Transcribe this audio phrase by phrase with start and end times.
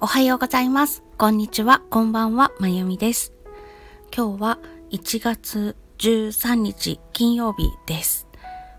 [0.00, 1.02] おはようございます。
[1.16, 1.82] こんにちは。
[1.90, 2.52] こんばんは。
[2.60, 3.32] まゆみです。
[4.16, 4.58] 今日は
[4.92, 8.28] 1月13日金曜日です。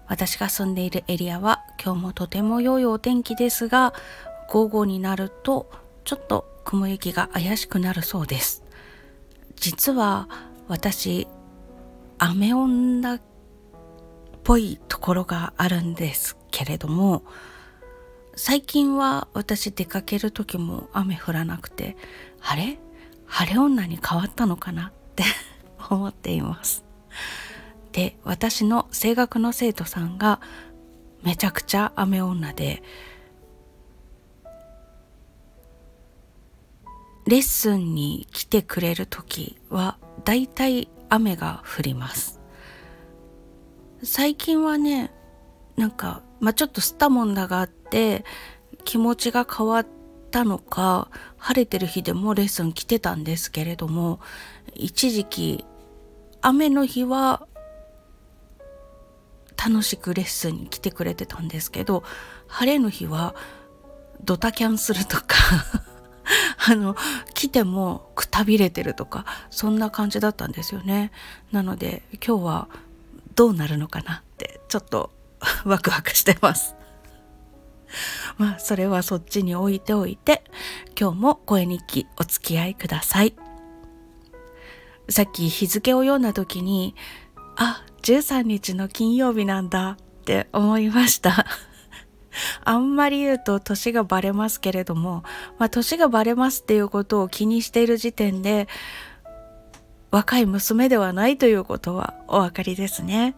[0.08, 3.94] 私が住んでいるエリアは今日もとても良いお天気ですが、
[4.48, 5.70] 午後になると
[6.06, 8.64] ちょっと雲行きが怪しくなるそうです。
[9.58, 10.30] 実は
[10.70, 11.28] 私、
[12.18, 13.22] 雨女っ
[14.46, 17.24] ぽいところがあるんですけれども、
[18.42, 21.98] 最近は私出かける時も雨降らなくて
[22.42, 22.80] あれ？
[23.26, 25.26] 晴れ女に変わったのかなって
[25.90, 26.86] 思っています。
[27.92, 30.40] で私の声楽の生徒さんが
[31.22, 32.82] めちゃくちゃ雨女で
[37.28, 42.40] レッスンに来てくれる時はだいたい雨が降ります。
[44.02, 45.12] 最近はね
[45.76, 47.79] なんかまあ、ちょっと吸ったもんだがあって
[48.86, 49.88] 気持ちが変わっ
[50.32, 54.20] たのか晴れてる日でもレッスン来てたんですけれども
[54.76, 55.66] 一時期
[56.42, 57.48] 雨の日は
[59.58, 62.04] 楽しくレッスンに来てくれてたんですけど
[62.48, 63.36] 晴れの日は
[64.24, 65.36] ドタキャンするとか
[66.70, 66.96] あの
[67.34, 71.12] 来てもくたびれてるとかそんな感じだったんですよね
[71.52, 72.68] なので今日は
[73.36, 75.12] どうなるのかなってちょっと
[75.66, 76.79] ワクワクしてます。
[78.38, 80.44] まあそれはそっちに置いておいて
[81.00, 83.36] 今日も声日記お付き合いください。
[85.10, 86.96] さっき日付を読んだ時に
[87.56, 91.46] あ13日の金曜日なんだって思いました。
[92.64, 95.24] あんまり言うと年がバレますけれども、
[95.58, 98.68] まあ年がバレますっていうことを気にしている時点で
[100.12, 103.36] 若い娘ではないということはお分かりですね。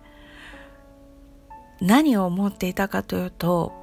[1.82, 3.74] 何を思っていたかというと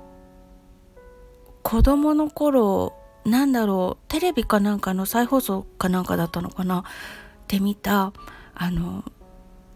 [1.69, 2.94] 子供の頃
[3.27, 6.79] なんだろうテレビかなんかの再放送かなんかだったのかな？
[6.79, 6.83] っ
[7.46, 8.14] て見た
[8.55, 9.05] あの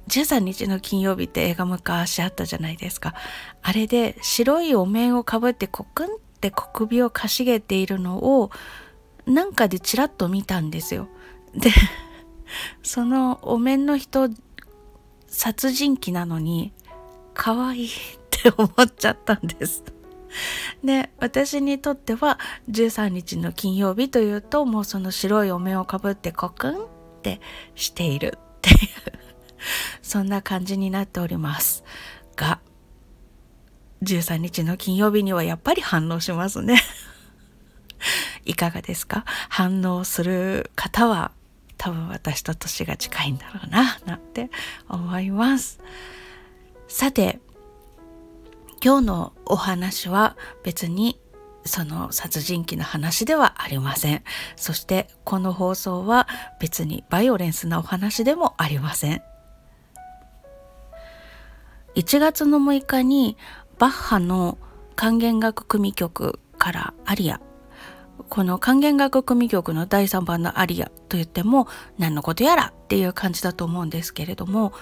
[0.09, 3.13] 13日の金曜日って映画昔あったじゃないですか。
[3.61, 6.09] あれで白いお面をかぶってコクンっ
[6.41, 8.51] て小首をかしげているのを
[9.27, 11.09] なんかでちらっと見たんですよ。
[11.55, 11.71] で
[12.83, 14.31] そのお面の人
[15.27, 16.73] 殺人鬼なのに
[17.35, 17.91] 可愛いっ
[18.31, 19.85] て思っちゃったんです。
[20.85, 22.39] で私にとっては
[22.71, 26.77] 13日の金曜日というともうその白いお面をかぶってコクンっ
[27.23, 27.41] て
[27.75, 28.79] しているっていう
[30.03, 31.85] そんな感じになっております。
[32.37, 32.61] が
[34.03, 36.81] 13日の金曜日にはやっぱり反応しますね。
[38.45, 39.25] いかがですか？
[39.49, 41.31] 反応する方は
[41.79, 44.51] 多分私と年が近いんだろうななんて
[44.89, 45.79] 思います。
[46.89, 47.39] さて
[48.85, 51.21] 今日のお話は別に
[51.65, 54.25] その殺人鬼の話ではありません。
[54.57, 56.27] そしてこの放送は
[56.59, 59.23] 別にバイオレンスなお話でもありません。
[61.95, 63.37] 1月の6日に
[63.79, 64.59] バッハの
[64.97, 67.41] 管弦楽組曲からアリア
[68.29, 74.73] この管弦楽組曲の第3番のアリアと言っても何のことやらっていう感じだと思うんですけれども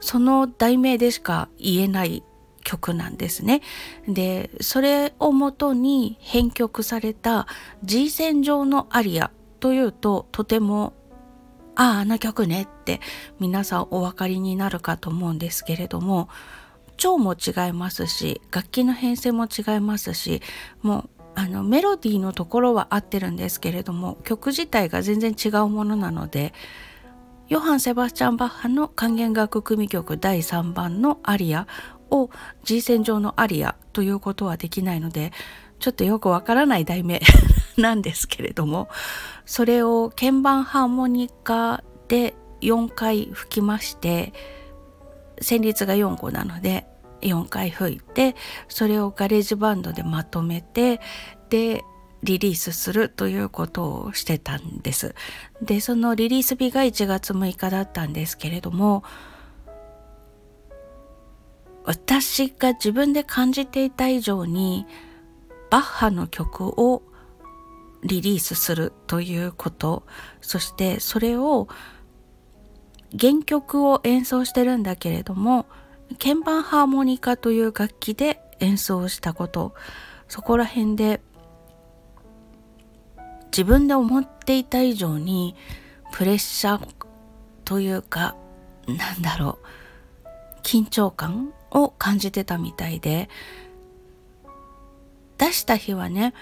[0.00, 2.24] その題名でしか言えない
[2.62, 3.60] 曲なんですね。
[4.08, 7.46] でそれをもとに編曲された
[7.84, 9.30] G 線上のアリア
[9.60, 10.94] というととても
[11.74, 13.00] あああの曲ねって
[13.40, 16.28] 皆さんお分かりになるかと思うんですけれども
[16.96, 20.42] 調も違いますし楽器の編成も違いますし
[20.82, 26.52] もうあのメロディーのところは合ってるんですけれども曲自体が全然違うものなので
[27.48, 31.66] ヨハン・セバスチャン・バッハの管弦楽組曲第3番のアリア
[32.12, 32.30] を
[32.64, 35.32] G 線上のアリアということはできないので
[35.80, 37.20] ちょっとよくわからない題名
[37.76, 38.88] なんですけれども
[39.44, 44.32] それを鍵盤ハーモニカで4回吹きまして
[45.40, 46.86] 旋律が4個なので
[47.22, 48.36] 4回吹いて
[48.68, 51.00] それを GarageBand でまとめて
[51.48, 51.84] で
[52.22, 55.14] リリースするということをしてたんです。
[55.60, 59.02] でそのリリース日が1月6日だったんですけれども
[61.84, 64.86] 私が自分で感じていた以上に
[65.70, 67.02] バッハの曲を
[68.02, 70.04] リリースするということ
[70.40, 71.68] そしてそれを
[73.18, 75.66] 原曲を演奏してるんだけれども
[76.18, 79.74] 鍵盤ハーモニカという楽器で演奏したこと
[80.28, 81.20] そこら辺で
[83.46, 85.54] 自分で思っていた以上に
[86.12, 86.88] プレッシャー
[87.64, 88.34] というか
[88.86, 89.66] なんだろう
[90.62, 93.28] 緊張感を感じてたみたいで
[95.38, 96.34] 出した日はね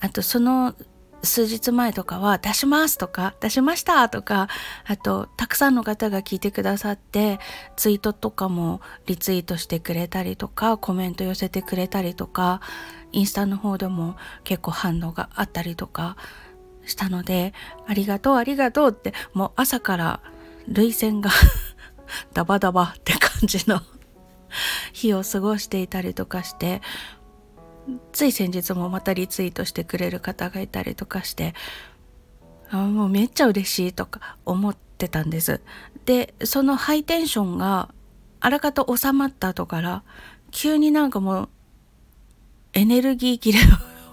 [0.00, 0.74] あとその
[1.22, 4.48] 数日前とかは出しますとか出しましたとか
[4.86, 7.40] あとたくさんの方が聞いてくださって
[7.76, 12.60] ツイートとかもリツイートしてくれたりとかコメント寄せてくれたりとか
[13.10, 16.16] インスタの方でも結構反応があったりとか
[16.84, 17.52] したので
[17.86, 20.20] ありがとうありがとうってもう朝から
[20.68, 21.30] 涙腺が
[22.32, 23.82] ダバダバって感じの
[24.92, 26.80] 日を過ごしていたりとかして
[28.12, 31.54] つい先日もまたリツイートしてくれる方がいたりとかして
[32.70, 35.60] あもうめっちゃ嬉しいとか思ってたんです。
[36.04, 37.88] でそのハイテンションが
[38.40, 40.02] あらかた収まった後から
[40.50, 41.48] 急になんかもう
[42.72, 43.60] エネルギー切れ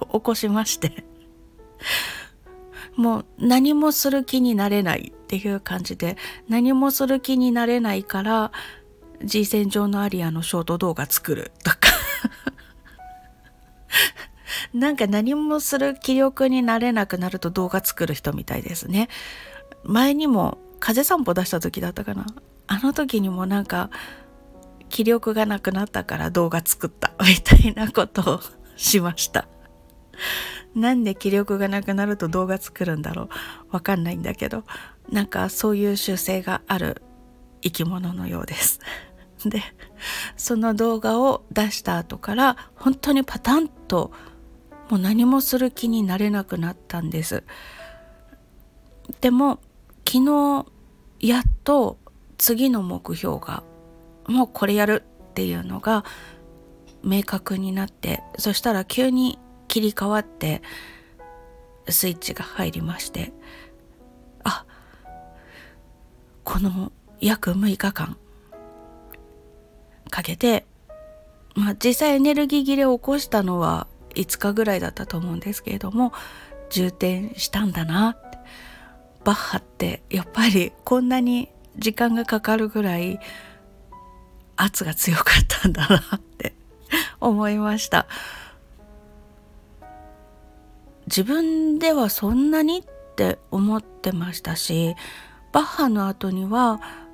[0.09, 1.05] を起こしまして
[2.95, 6.17] もう何もする気になれないっていう感じで
[6.47, 8.51] 何もする気になれないから
[9.23, 11.77] G 線上のアリアのショート動画作るとか
[14.73, 19.09] なんか何もする気力になれなくなると動画作る人みたいですね。
[19.83, 22.25] 前にも風散歩出した時だったかな。
[22.67, 23.89] あの時にもなんか
[24.89, 28.39] 気力がなくなったから動画作ったみたいなことを
[28.75, 29.47] しました。
[30.75, 33.29] なんで気力がなくなると動画作るんだろう
[33.71, 34.65] わかんないんだけど
[35.09, 37.01] なんかそういう習性がある
[37.65, 38.79] 生き物のようです。
[39.43, 39.61] で
[40.37, 44.11] その動画を出した後から本当にパタンと
[44.89, 47.43] もう何もする気になれなくなったんです
[49.21, 49.59] でも
[50.07, 50.65] 昨日
[51.19, 51.97] やっと
[52.37, 53.63] 次の目標が
[54.27, 56.05] もうこれやるっていうのが
[57.03, 59.37] 明確になってそしたら急に
[59.67, 60.61] 切り替わって
[61.87, 63.31] スイッチが入りまして
[64.43, 64.65] あ
[66.43, 66.91] この
[67.25, 68.17] 約6日間。
[70.11, 70.65] かけて
[71.55, 76.13] まあ実際エネルギー切れを起こしたのは5日ぐらいだったと思うんですけれども
[76.69, 78.37] 充填したんだなって。
[79.23, 81.49] バッハってやっぱりこんなに
[81.79, 83.19] 時間がかかるぐらい
[84.55, 86.53] 圧が強かったんだなって
[87.19, 88.05] 思いました。
[91.07, 92.83] 自分ではそんなにっ
[93.15, 94.95] て思ってましたし
[95.51, 97.04] バッハの後には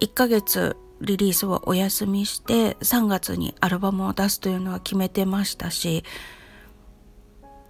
[0.00, 6.04] 1ヶ月リリースはお休みして3月にアルバムを出すというのは決めてましたし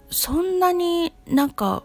[0.09, 1.83] そんなになんか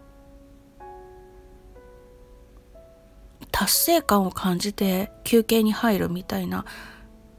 [3.51, 6.65] 達成感を感じて休憩に入るみたいな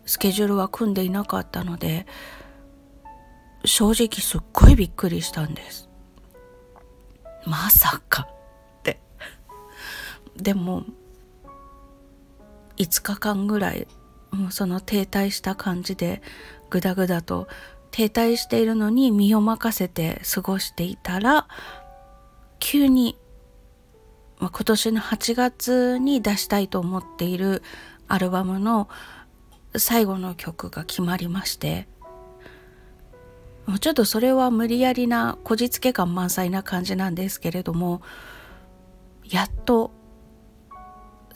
[0.06, 2.06] スケジュールは組んでいなかったので
[3.64, 5.88] 正直すっごいびっくりしたんです。
[7.44, 9.00] まさかって。
[10.37, 10.84] でも
[12.78, 13.86] 5日間ぐらい
[14.30, 16.22] もうその停滞した感じで
[16.70, 17.48] グダグダと
[17.90, 21.48] 停滞しているのに身を任せて過ごしていたら
[22.58, 23.16] 急に、
[24.38, 27.62] まあ、今年の8月に出したいと思っている
[28.08, 28.88] アルバムの
[29.76, 31.88] 最後の曲が決まりまして
[33.66, 38.00] もうちょっとそれは無理やりなこじつけ感満載な感じなんですけれども
[39.25, 39.90] やっと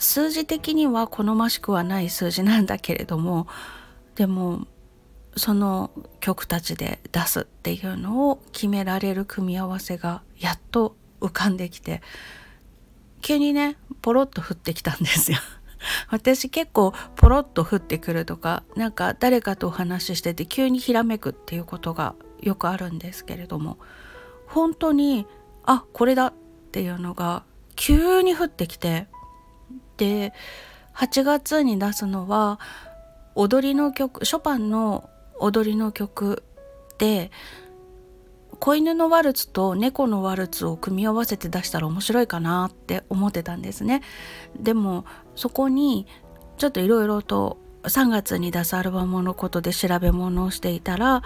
[0.02, 3.46] 数字的には好ましくはない数字なんだけれども
[4.16, 4.66] でも
[5.36, 5.90] その
[6.20, 12.02] 曲たちで出すっていうのを決められる組み合わせがやっと浮かんできて
[13.22, 15.38] 急にねポロッと降ってきたんですよ。
[16.10, 23.78] 私結構ポロッと降ってくるとかなんか誰かとお話ししてて急にひらめくっていうことがよくあるんですけれども
[24.46, 25.26] 本当に
[25.64, 26.34] あこれだっ
[26.72, 27.44] ていうのが
[27.74, 29.08] 急に降ってきて
[30.02, 30.32] で
[30.94, 32.58] 8月に出すのは
[33.36, 36.42] 踊りの曲ショパンの踊りの曲
[36.98, 37.30] で
[38.58, 44.02] 子犬のワルツと猫のワルツを組み合わせて出したら面白いかなって思ってたんですね。
[44.58, 45.04] でも
[45.36, 46.08] そこに
[46.58, 51.22] ちょっといろいろと3月に出すアルバムのことで調べ物をしていたら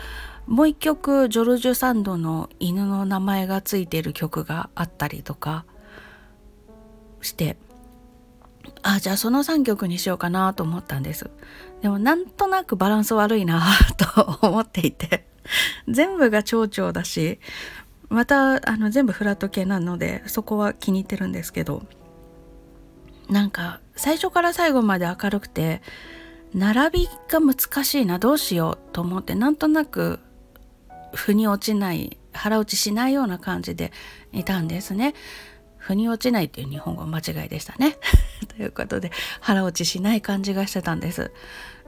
[0.47, 5.65] もう一曲ジョルジュ・サンドの犬の名前がついている曲があったりとか
[7.23, 7.57] して
[8.83, 11.31] あじゃあその3曲にしようかなと思ったんです。
[11.83, 13.63] でもなんとなくバランス悪いな
[13.97, 15.27] と思っていて。
[15.89, 17.39] 全部が蝶々だし
[18.09, 21.85] またあの全部フラット系なのでそこは気に入ってるんですけど。
[23.29, 25.83] なんか最初から最後まで明るくて
[26.55, 30.21] 並びが難しいなどうしようと思ってなんとなく
[31.13, 33.93] 腑に落ちない腹落ちしないような感じで
[34.33, 35.15] いたんですね。
[35.87, 37.97] 腑に落ちないっていう日本語間違いでしたね。
[38.49, 41.31] ということで腹落ちしない感じがしてたんです。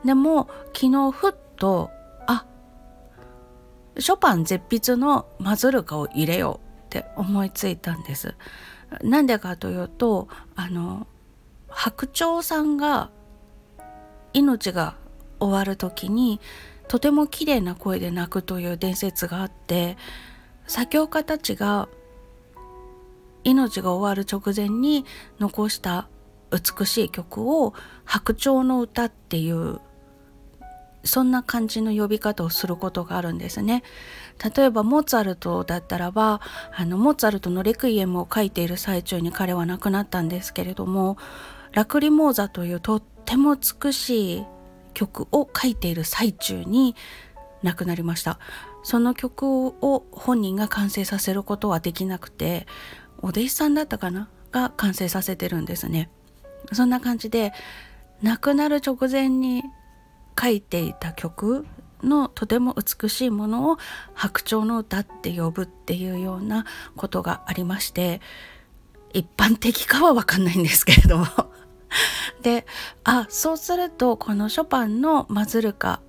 [0.04, 1.90] でも昨日ふっと
[2.28, 2.46] あ
[3.98, 8.36] ショパン絶筆のマズルカを入れようって思いついたんです。
[9.02, 11.08] なんでかというとあの
[11.68, 13.10] 白鳥さんが
[14.32, 14.94] 命が
[15.40, 16.40] 終わる時に
[16.86, 19.96] とても綺麗な声で泣くという伝説があって
[20.68, 21.88] 作曲家たちが
[23.44, 25.04] 命が終わる直前に
[25.38, 26.08] 残した
[26.50, 29.80] 美しい曲を「白鳥の歌」っていう
[31.04, 33.82] そんな感じの呼び方をすることがあるんですね。
[34.54, 36.40] 例えばモーツァルトだったらば
[36.76, 41.16] あのモーツァルトのレクイエムを書いている最中に彼は亡くなったんですけれども
[41.72, 44.44] ラクリモーザというとっても美しい
[44.94, 46.94] 曲を書いている最中に
[47.62, 48.38] 亡くなりました
[48.82, 52.66] その曲を本人が完成させることはできなくて
[53.22, 54.28] お弟子さんだったかな？
[54.50, 56.10] が完成させてるんですね。
[56.72, 57.52] そんな感じで
[58.22, 59.62] 亡くなる直前に
[60.40, 61.66] 書いていた曲
[62.02, 63.78] のとても美しいものを
[64.14, 66.64] 白鳥の歌って呼ぶっていうような
[66.96, 68.20] ことがありまして
[69.12, 71.26] 一般的かは分かんないんですけれども。
[72.42, 72.66] で
[73.02, 76.00] あそうするとこのショパンの「マズルカ」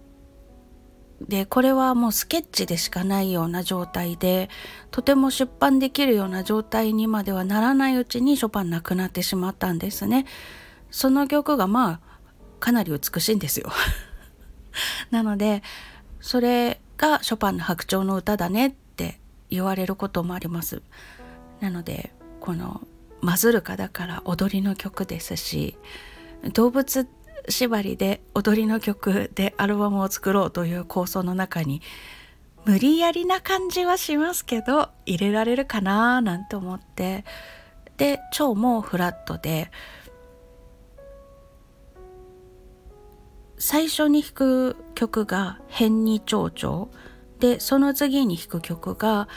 [1.22, 4.50] でこれはもうスケッチでしかないような状態で
[4.90, 10.26] とても出版できるような状態にまではならないうちにショパン亡くなってしまったんですね。
[10.92, 12.20] その曲がまあ
[12.60, 13.70] かなり美しいんですよ。
[15.12, 15.62] なので
[16.22, 20.82] それがショパンの白鳥の歌だねって言われることもあります。
[21.60, 22.82] なのでこの
[23.22, 25.78] マズルカだから踊りの曲ですし
[26.54, 27.06] 動物
[27.48, 31.82] 縛りで踊りの曲でアルバムを作ろうという構想の中に
[32.66, 37.26] 無理やりな感じはしますけど入れられるかななんて思って。
[37.98, 39.72] で蝶もフラットで。
[43.58, 46.88] 最初に弾く曲が変に蝶々。
[47.40, 49.28] でその次に弾く曲が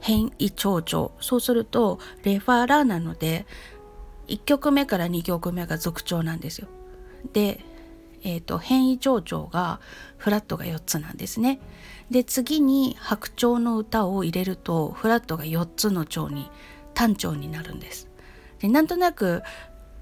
[0.00, 1.10] 変異蝶々。
[1.20, 3.46] そうするとレファーラーなので
[4.28, 6.68] 1曲目から2曲目が続調なんですよ。
[7.32, 7.60] で、
[8.22, 9.80] えーと、変異蝶々が
[10.16, 11.60] フラットが4つなんですね。
[12.10, 16.50] で次に白鳥の歌を入れるとフラットが4つの蝶に
[16.94, 18.08] 単調になるんです。
[18.60, 19.42] でなんとなく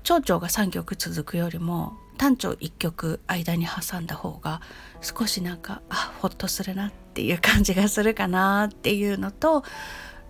[0.02, 4.61] 蝶々が3曲続くよりも単調1曲間に挟んだ方が
[5.00, 9.64] 少しなんかあほっとするなっていう感じがするかなっていうのと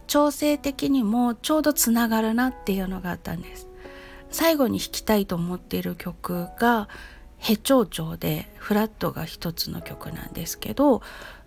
[0.07, 3.69] 調整的にもちょうどつながるなっていうのがあったんです
[4.37, 6.91] 最後に弾きたいと思っている曲が
[7.39, 11.01] ヘチョウチョウでフラットが一つの曲なんですけど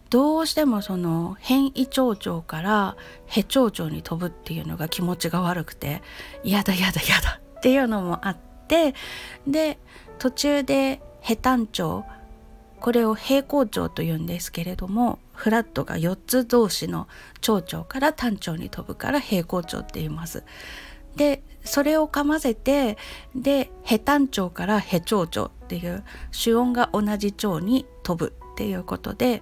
[0.09, 6.01] どうしてもその変異蝶々からヘチョウチョウに飛ぶっていうのが気持ちが悪くて
[6.43, 8.95] 嫌だ嫌だ嫌だっていうのもあって
[9.45, 9.77] で
[10.17, 12.05] 途中でヘタンチョウ
[12.79, 17.07] これを平行蝶というんですけれどもフラットが4つ同士の
[17.39, 20.43] 蝶々から単調に飛ぶから平行蝶って言います。
[21.15, 22.97] でそれをかませて
[23.35, 29.41] でヘタンチョウからヘチョウチョウっていう主音が同じ蝶に飛ぶっていうことで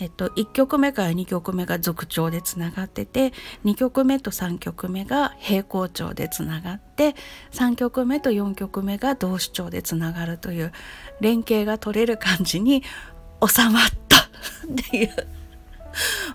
[0.00, 3.32] えっと、1曲目から2曲目が続調でつながってて
[3.64, 7.14] 2曲目と3曲目が平行調でつながって
[7.52, 10.72] 3曲目と4曲目が同主調でつながるという
[11.20, 12.82] 連携が取れる感じに
[13.46, 15.28] 収まったっていう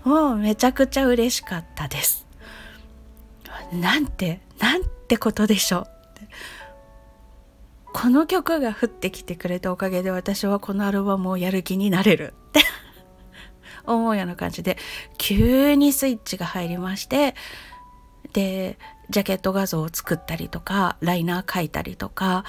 [0.04, 2.27] もうめちゃくちゃ嬉しかったです。
[3.72, 5.86] なんてなんてことでしょう。
[7.92, 12.60] この曲が降ってきてくれたおかげで私はこのアルバムをやる気になれるって
[13.86, 14.76] 思うような感じで
[15.16, 17.34] 急にスイッチが入りまして
[18.34, 18.78] で
[19.10, 22.44] ジャケット画像を作ったりとかライナー書いたりとか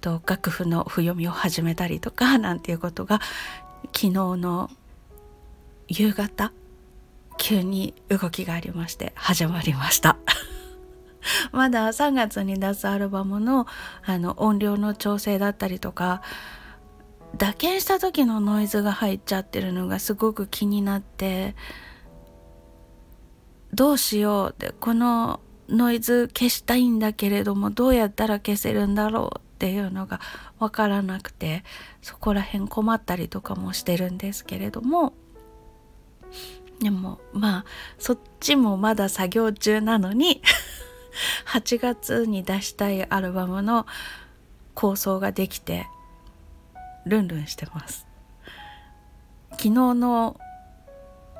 [0.00, 3.20] と楽譜の譜読みを始めたりとかなんていうことが
[3.94, 4.70] 昨日の
[5.88, 6.52] 夕方
[7.40, 10.18] 急に動きがありまして始まりました。
[11.52, 13.66] まだ3月に出すアルバムの
[14.04, 16.20] あの音量の調整だったりとか
[17.36, 21.56] 打鍵した時のノイズが入っちゃってるのがすごく気になって
[23.72, 30.20] どうしようってこのノイズ消したいんだけれどもどうやったら消せるんだろうっていうのが
[30.58, 31.64] 分からなくて
[32.02, 35.14] そこら辺困ったりとかもしてるんですけれども
[36.80, 37.64] でもまあ
[37.98, 40.42] そっちもまだ作業中なのに
[41.46, 43.86] 8月に出したいアルバムの
[44.74, 45.86] 構想ができて
[47.04, 48.06] ルンルンしてます。
[49.52, 50.40] 昨日の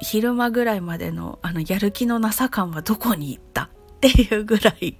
[0.00, 3.68] 昼間ぐらいまでのあのやる気のなさ感はどこに行ったっ
[4.00, 4.96] ていうぐらい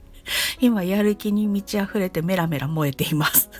[0.61, 3.51] 今やる気に満ち溢れてメラメラ燃えています。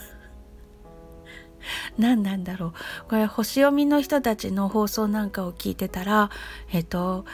[1.97, 2.73] 何なんだろう
[3.09, 6.29] これ星読みの人たちの放送なんかを聞いてたら
[6.71, 7.25] えっと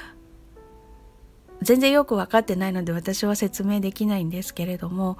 [1.62, 5.18] 全然よく分かってないので私は説明できないんですけれども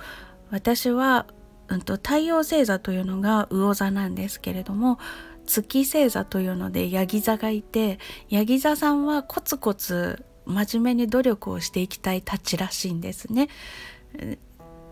[0.52, 1.26] 私は、
[1.68, 5.00] うんと、太陽星座というのが魚座なんですけれども
[5.46, 13.50] 月星座というのでヤギ座がいてヤギ座さんはコツコツ真面目に努力をしていきたいたちらしいんですね。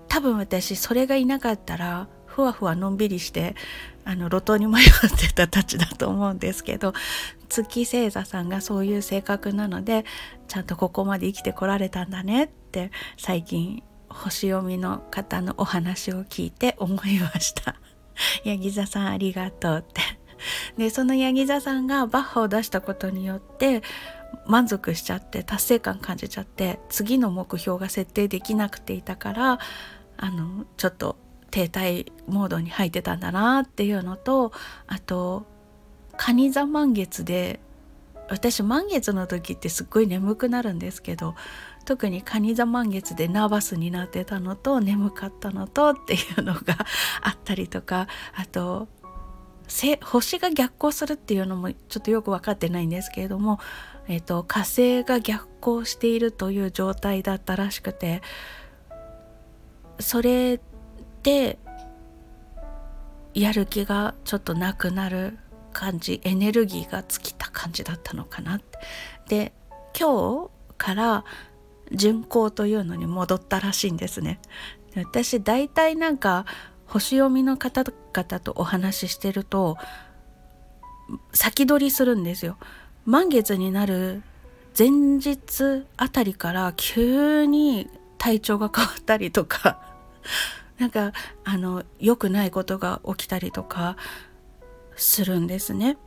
[0.07, 3.55] 多分私それがいなかったらふわふわのんびりして
[4.03, 4.85] あの路頭に迷っ
[5.17, 6.93] てたたちだと思うんですけど
[7.47, 10.03] 月星座さんがそういう性格なので
[10.49, 17.75] ちゃんとここまで生きてこられたんだねって最近星読みの方のお話を聞いて 思いました。
[18.43, 20.01] ヤギ座さんありがとうって。
[20.77, 23.81] でそのヤギ座さんがバッハを出したことによって
[24.45, 29.59] 満足しちゃって達成感感じちゃって次の目標が設定できなくていたから
[30.17, 31.17] あのちょっと
[31.55, 34.51] 停滞モードに入ってたんだなっていうのと
[34.87, 35.45] あと
[36.17, 37.61] 蟹座満月で
[38.29, 41.33] 私満月の時ってすっごい眠くなるんですけど
[41.85, 46.75] 特に蟹座満月でナーバスになってたのと眠かったのとっていうのが
[47.21, 48.89] あったりとかあと
[50.03, 53.61] 星が逆行するっていうのもちょっとよく分かってないんですけれども、
[54.09, 58.21] えーと、火星が逆行しているという状態だったらしくて
[60.01, 60.59] それ
[61.25, 61.57] で
[63.33, 65.39] やる気がちょっとなくなる
[65.73, 68.77] 感じエネルギーが尽きた感じだったのかなって。
[69.27, 69.53] で
[69.99, 71.25] 今日から
[71.91, 74.39] 巡行というのに戻ったらしいんですね。
[74.95, 76.45] 私大体なんか
[76.85, 79.77] 星読みの方々とお話ししてると
[81.33, 82.57] 先取りするんですよ。
[83.05, 84.21] 満月になる
[84.77, 87.89] 前日あたりから急に
[88.19, 89.81] 体調が変わったりとか
[90.77, 91.13] なんか
[91.43, 93.95] あの良くないことが起きたりとか
[94.95, 95.97] するんですね。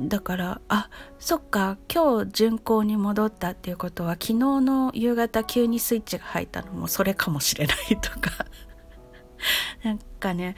[0.00, 8.46] だからあそっか今日巡行に戻ったっていうことは昨日の夕方急にスイッチが入ったのもそれかもしれないとか
[9.84, 10.56] なんかね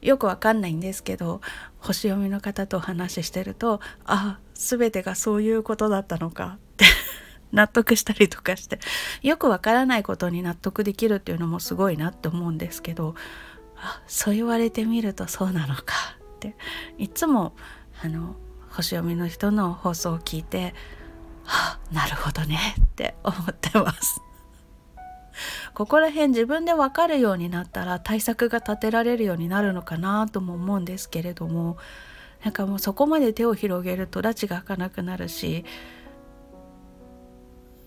[0.00, 1.40] よくわかんないんですけど
[1.80, 6.58] 星読みの方とお話ししてるとあ全てがそういうことだったのか
[7.52, 8.78] 納得したりとかして
[9.22, 13.14] よくわからないことに納得できるっていうのもすごいなって思うんですけど
[13.76, 15.82] あそう言われてみるとそうなのか
[16.36, 16.56] って。
[16.98, 17.54] いつも
[18.02, 18.36] あの
[18.70, 20.74] 星読みの人の放送を聞いて
[21.46, 24.20] あなるほどねって 思ってます。
[25.74, 31.76] ここら辺自分で分かるようになったら対策が立てられるようになるのかなとも思うんですけれども
[32.42, 35.64] なんかもうそこまで手を広げると拉致が開かなくなるし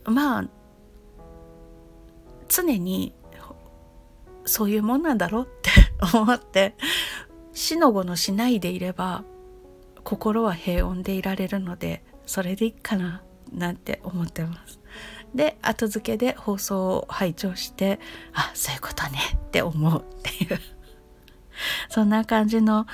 [0.05, 0.49] まあ
[2.47, 3.13] 常に
[4.45, 5.71] そういうもんなんだろうって
[6.13, 6.75] 思って
[7.53, 9.23] 死の子のしないでいれば
[10.03, 13.21] 心は平穏でいられるのでそれでいいかな
[13.53, 14.79] なんて思ってます。
[15.35, 17.99] で後付けで放送を拝聴して
[18.33, 20.59] あそういうことねって思うっていう
[21.89, 22.85] そんな感じの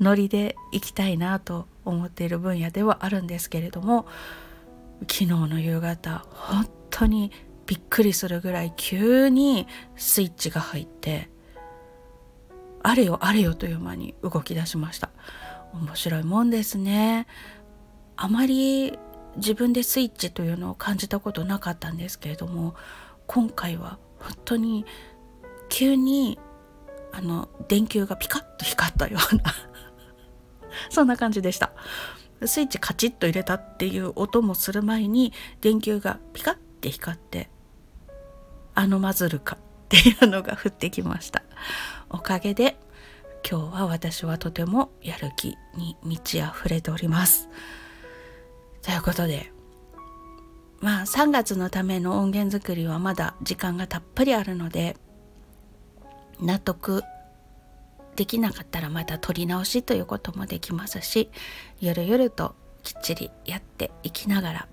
[0.00, 4.06] ノリでいきたいなと思っている分野ではあるんですけれども
[5.02, 7.30] 昨日の夕方本当に
[7.66, 11.28] びっくりするぐらい急にスイッチが入って
[12.82, 15.10] あれよあれよという間に動き出しました。
[15.72, 17.26] 面白いもんですね。
[18.16, 18.98] あまり
[19.36, 22.74] 自分でスイッチというのを感じたことなかったんですけれども
[23.26, 24.86] 今回は本当に
[25.68, 26.38] 急に
[27.12, 29.42] あの電球がピカッと光ったような
[30.88, 31.72] そんな感じでした。
[32.44, 37.48] スイッチカチッと入れたっていう音もする前に電球がピカッて光って
[38.74, 41.42] あのマズルかっていうのが降ってきました。
[42.10, 42.76] おかげで
[43.48, 47.48] 今日は私はとてもやる気に満ち溢れております。
[48.82, 49.52] ということで
[50.80, 54.96] まあ3月のための音源作りはまだ時間がたっぷりあるので
[56.40, 57.02] 納得
[58.16, 61.30] できなかったらまた撮り直しということもできますし
[61.78, 64.68] ゆるゆるときっちりやっていきながら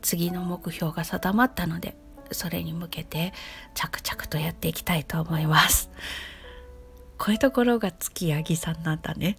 [0.00, 1.96] 次の目標が定まったので
[2.32, 3.32] それに向けて
[3.74, 5.90] 着々とやっていきたいと思います。
[7.22, 9.36] こういうところが月ヤギさんなんだね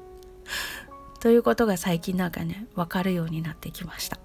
[1.20, 4.18] ということが最近なんかね分かるようになってきました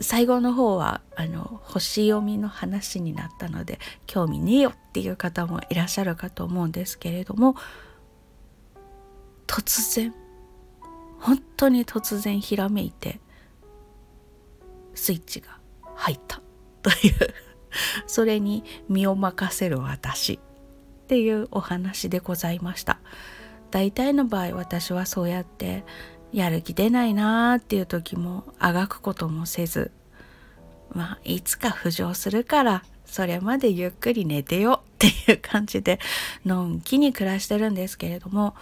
[0.00, 7.54] 最後の方はあの星読みの話になったので興味ねえよっていう方もいらっしゃるかと思うんですけれども
[9.46, 10.14] 突然
[11.20, 13.20] 本当に突然ひらめいて
[14.94, 15.58] スイッチが
[15.94, 16.40] 入った。
[16.84, 17.14] という
[18.06, 20.38] それに身を任せる私っ
[21.06, 22.98] ていうお話でございました。
[23.70, 25.84] 大体の場合私はそうやって
[26.34, 29.92] やる気出ないなーっていう時もあがくこともせず
[30.92, 36.00] まあいつか浮上するからそれまでゆっくり寝てよっていう感じで
[36.44, 38.56] のんきに暮らしてるんですけれども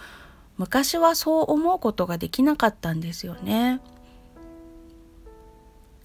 [0.57, 3.81] 昔はそう思うことができなかったんですよね。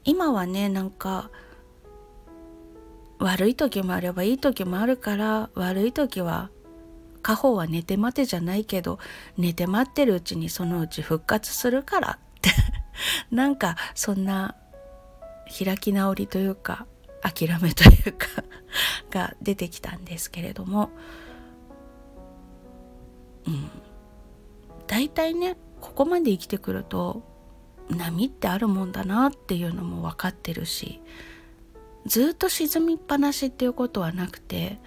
[0.04, 1.28] 今はねなんか
[3.18, 6.48] 悪い時もあればいい時もあるから悪い時は
[7.18, 8.98] 家宝は寝て待てじゃないけど
[9.36, 12.18] 寝て待ってるうちにそのうち復活するから。
[12.18, 12.50] っ て
[13.30, 14.54] なんかそんな
[15.64, 16.86] 開き直りというか
[17.22, 18.26] 諦めというか
[19.10, 20.90] が出てきたんですけれども。
[23.46, 23.70] うん。
[24.86, 27.22] 大体ねここまで生きてくると
[27.90, 31.00] 波ってあるもんだなっていうのも分かってるし
[32.06, 34.78] ずっと沈みっぱなしっていうことはなくて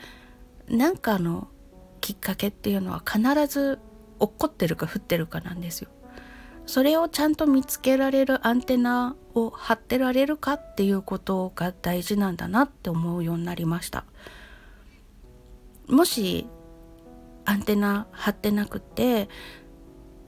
[0.67, 1.47] 何かあの
[2.01, 3.79] きっかけっていうのは必ず
[4.19, 5.89] 落っこってるか降ってるかなんですよ。
[6.65, 14.05] それをちゃんと見つけられるアンテナを張ってられるかっていうことが大事なんだなって思うようになりました。
[15.87, 16.47] もし
[17.45, 19.27] アンテナ張ってなくて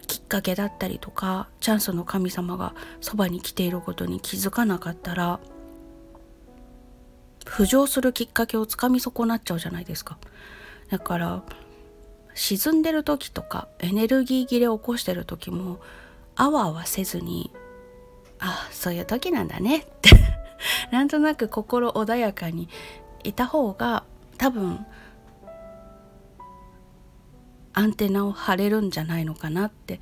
[0.07, 5.39] きっかけだったりとかチャンスの神様がそばに来ていることに気づかなかったら
[7.45, 10.17] 浮上するきっかけをつかみ損なっちゃうじゃないですか
[10.89, 11.43] だから
[12.35, 15.79] 沈んでる時とかエネルギー切れを起こしてる時も
[16.35, 17.51] あわあわせずに
[18.39, 20.09] あそういう時なんだねって
[20.91, 22.69] なんとなく心穏やかに
[23.23, 24.03] いた方が
[24.37, 24.85] 多分
[27.73, 29.99] アンテナを張れるんじゃないのかなって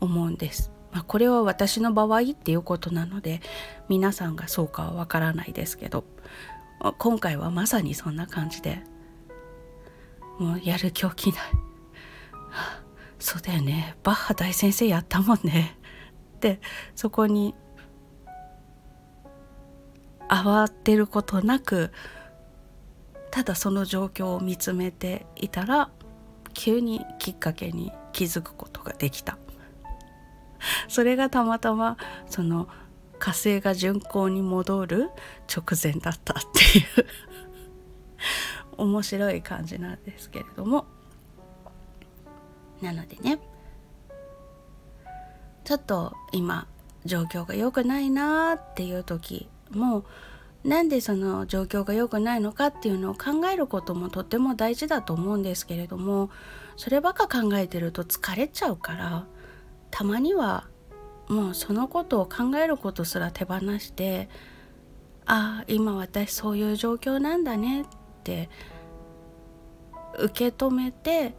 [0.00, 0.70] 思うんです。
[0.92, 3.42] まあ、これは私の場合っていうことなので
[3.90, 6.02] 皆さんがそうかはわからないですけど
[6.96, 8.82] 今回はまさにそんな感じで
[10.38, 11.42] もうやる気起きない、
[13.18, 13.96] そうだよね。
[14.02, 15.76] バッハ大先生やったもんね。
[16.36, 16.60] って
[16.94, 17.54] そこに
[20.28, 21.90] 慌てることなく
[23.30, 25.90] ただその状況を見つめていたら
[26.54, 29.38] 急にきっかけに気づくことができた。
[30.88, 31.96] それがたまたま
[32.28, 32.68] その
[33.18, 35.10] 火星が巡航に戻る
[35.48, 36.84] 直前だったっていう。
[38.78, 40.86] 面白い感じなんですけれども。
[42.80, 43.38] なのでね。
[45.64, 46.66] ちょっと今
[47.04, 50.06] 状況が良くないなっていう時も
[50.64, 56.30] なんでその状況が良くないのかっていうのを考えることもとっても大事だと思うんですけれども
[56.76, 59.26] そればか考えてると疲れちゃうから
[59.90, 60.66] たまには
[61.28, 64.28] もうそのことを考えることすら手放して
[65.26, 67.84] ああ今私そういう状況なんだねっ
[68.28, 68.50] て
[70.18, 71.34] 受け止めて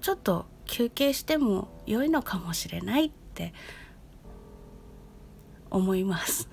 [0.00, 3.52] ちょっと休憩しても良いのかもしれないって
[5.70, 6.48] 思います。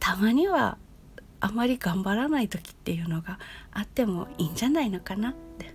[0.00, 0.78] たまには
[1.40, 3.38] あまり頑張らない時っていうのが
[3.72, 5.74] あってもいいんじゃないのかなって。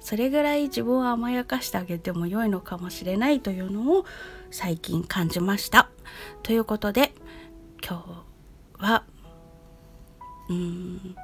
[0.00, 4.06] それぐらい自分を甘やかしてあげても良いのかもしれないというのを
[4.50, 5.90] 最近感じました。
[6.42, 7.12] ということで
[7.86, 8.24] 今
[8.78, 9.04] 日は
[10.50, 11.16] うん。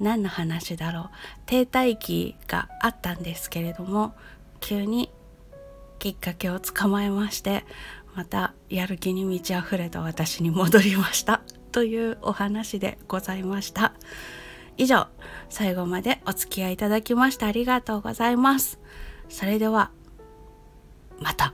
[0.00, 1.10] 何の話だろう。
[1.46, 4.14] 停滞期があったんですけれども
[4.60, 5.10] 急に
[5.98, 7.64] きっかけをつかまえまして
[8.14, 11.42] またやる気に満ち溢れた私に戻りました。
[11.70, 13.92] というお話でございました。
[14.76, 15.08] 以上
[15.50, 18.78] 最後までお付き合いいただきましてありがとうございます。
[19.28, 19.90] それでは
[21.20, 21.52] また。